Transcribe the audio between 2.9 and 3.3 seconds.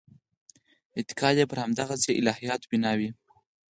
وي.